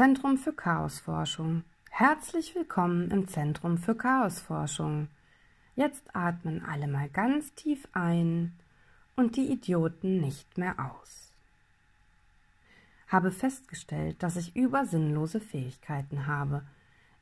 [0.00, 1.62] Zentrum für Chaosforschung.
[1.90, 5.08] Herzlich willkommen im Zentrum für Chaosforschung.
[5.76, 8.54] Jetzt atmen alle mal ganz tief ein
[9.14, 11.34] und die Idioten nicht mehr aus.
[13.08, 16.62] Habe festgestellt, dass ich übersinnlose Fähigkeiten habe.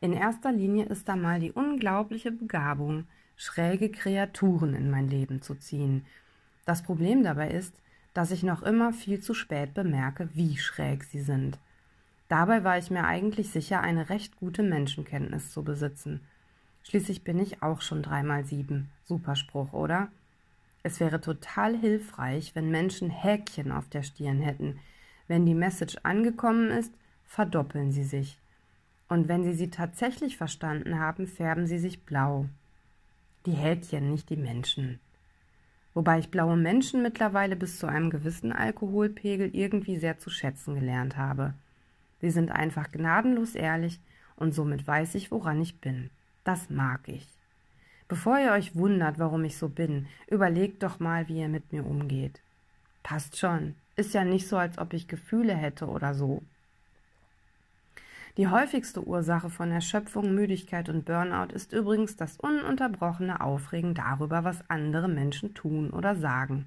[0.00, 5.56] In erster Linie ist da mal die unglaubliche Begabung, schräge Kreaturen in mein Leben zu
[5.56, 6.06] ziehen.
[6.64, 7.74] Das Problem dabei ist,
[8.14, 11.58] dass ich noch immer viel zu spät bemerke, wie schräg sie sind.
[12.28, 16.20] Dabei war ich mir eigentlich sicher, eine recht gute Menschenkenntnis zu besitzen.
[16.82, 18.90] Schließlich bin ich auch schon dreimal sieben.
[19.04, 20.08] Superspruch, oder?
[20.82, 24.78] Es wäre total hilfreich, wenn Menschen Häkchen auf der Stirn hätten.
[25.26, 26.92] Wenn die Message angekommen ist,
[27.24, 28.38] verdoppeln sie sich.
[29.08, 32.46] Und wenn sie sie tatsächlich verstanden haben, färben sie sich blau.
[33.46, 35.00] Die Häkchen, nicht die Menschen.
[35.94, 41.16] Wobei ich blaue Menschen mittlerweile bis zu einem gewissen Alkoholpegel irgendwie sehr zu schätzen gelernt
[41.16, 41.54] habe.
[42.20, 44.00] Sie sind einfach gnadenlos ehrlich
[44.36, 46.10] und somit weiß ich, woran ich bin.
[46.44, 47.26] Das mag ich.
[48.08, 51.84] Bevor ihr euch wundert, warum ich so bin, überlegt doch mal, wie ihr mit mir
[51.84, 52.40] umgeht.
[53.02, 53.74] Passt schon.
[53.96, 56.42] Ist ja nicht so, als ob ich Gefühle hätte oder so.
[58.38, 64.62] Die häufigste Ursache von Erschöpfung, Müdigkeit und Burnout ist übrigens das ununterbrochene Aufregen darüber, was
[64.70, 66.66] andere Menschen tun oder sagen.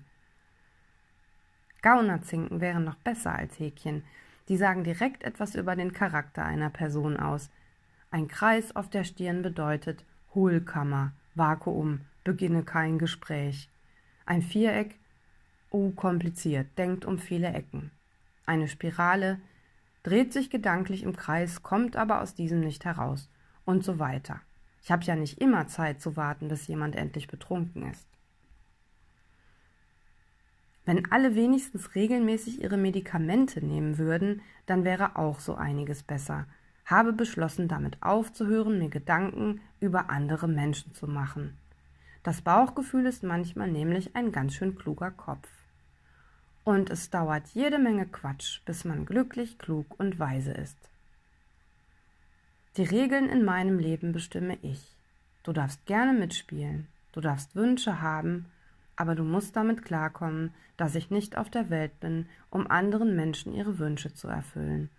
[1.82, 4.04] Gaunerzinken wären noch besser als Häkchen,
[4.52, 7.50] die sagen direkt etwas über den Charakter einer Person aus.
[8.10, 10.04] Ein Kreis auf der Stirn bedeutet
[10.36, 13.70] Hohlkammer, Vakuum, beginne kein Gespräch.
[14.26, 15.00] Ein Viereck,
[15.70, 17.92] oh kompliziert, denkt um viele Ecken.
[18.46, 19.40] Eine Spirale,
[20.04, 23.30] dreht sich gedanklich im Kreis, kommt aber aus diesem nicht heraus.
[23.64, 24.42] Und so weiter.
[24.84, 28.06] Ich habe ja nicht immer Zeit zu warten, bis jemand endlich betrunken ist.
[30.92, 36.48] Wenn alle wenigstens regelmäßig ihre Medikamente nehmen würden, dann wäre auch so einiges besser.
[36.86, 41.58] Habe beschlossen, damit aufzuhören, mir Gedanken über andere Menschen zu machen.
[42.24, 45.48] Das Bauchgefühl ist manchmal nämlich ein ganz schön kluger Kopf.
[46.66, 50.78] Und es dauert jede Menge Quatsch, bis man glücklich, klug und weise ist.
[52.76, 54.98] Die Regeln in meinem Leben bestimme ich.
[55.44, 58.48] Du darfst gerne mitspielen, du darfst Wünsche haben
[58.96, 63.54] aber du musst damit klarkommen, dass ich nicht auf der Welt bin, um anderen Menschen
[63.54, 64.90] ihre Wünsche zu erfüllen.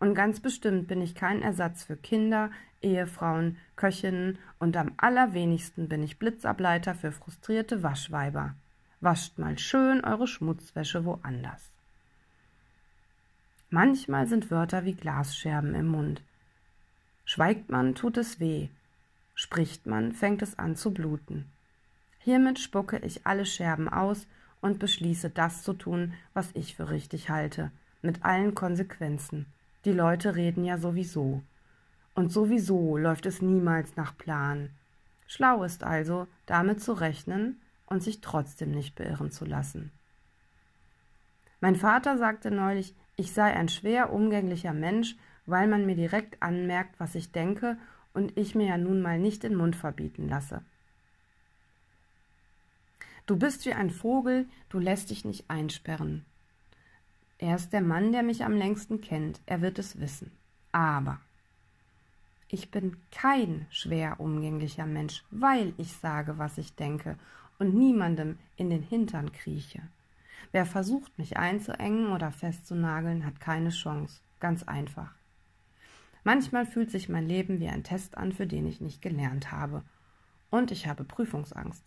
[0.00, 2.50] Und ganz bestimmt bin ich kein Ersatz für Kinder,
[2.82, 8.54] Ehefrauen, Köchinnen und am allerwenigsten bin ich Blitzableiter für frustrierte Waschweiber.
[9.00, 11.70] Wascht mal schön eure Schmutzwäsche woanders.
[13.70, 16.22] Manchmal sind Wörter wie Glasscherben im Mund.
[17.24, 18.68] Schweigt man, tut es weh.
[19.34, 21.46] Spricht man, fängt es an zu bluten.
[22.24, 24.26] Hiermit spucke ich alle Scherben aus
[24.62, 27.70] und beschließe, das zu tun, was ich für richtig halte,
[28.00, 29.44] mit allen Konsequenzen.
[29.84, 31.42] Die Leute reden ja sowieso.
[32.14, 34.70] Und sowieso läuft es niemals nach Plan.
[35.26, 39.92] Schlau ist also, damit zu rechnen und sich trotzdem nicht beirren zu lassen.
[41.60, 45.14] Mein Vater sagte neulich, ich sei ein schwer umgänglicher Mensch,
[45.44, 47.76] weil man mir direkt anmerkt, was ich denke
[48.14, 50.62] und ich mir ja nun mal nicht den Mund verbieten lasse.
[53.26, 56.26] Du bist wie ein Vogel, du lässt dich nicht einsperren.
[57.38, 60.30] Er ist der Mann, der mich am längsten kennt, er wird es wissen.
[60.72, 61.20] Aber
[62.48, 67.16] ich bin kein schwer umgänglicher Mensch, weil ich sage, was ich denke
[67.58, 69.82] und niemandem in den Hintern krieche.
[70.52, 74.20] Wer versucht, mich einzuengen oder festzunageln, hat keine Chance.
[74.38, 75.12] Ganz einfach.
[76.24, 79.82] Manchmal fühlt sich mein Leben wie ein Test an, für den ich nicht gelernt habe.
[80.50, 81.82] Und ich habe Prüfungsangst.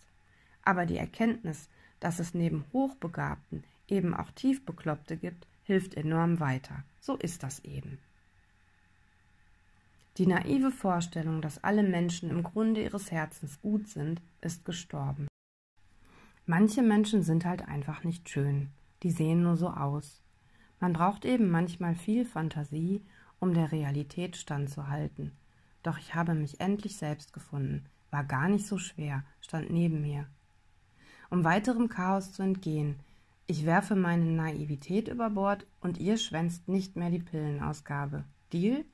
[0.68, 6.84] Aber die Erkenntnis, dass es neben Hochbegabten eben auch Tiefbekloppte gibt, hilft enorm weiter.
[7.00, 7.96] So ist das eben.
[10.18, 15.26] Die naive Vorstellung, dass alle Menschen im Grunde ihres Herzens gut sind, ist gestorben.
[16.44, 18.68] Manche Menschen sind halt einfach nicht schön,
[19.02, 20.20] die sehen nur so aus.
[20.80, 23.00] Man braucht eben manchmal viel Fantasie,
[23.40, 25.32] um der Realität standzuhalten.
[25.82, 30.26] Doch ich habe mich endlich selbst gefunden, war gar nicht so schwer, stand neben mir
[31.30, 32.96] um weiterem Chaos zu entgehen.
[33.46, 38.24] Ich werfe meine Naivität über Bord und ihr schwänzt nicht mehr die Pillenausgabe.
[38.52, 38.84] Deal?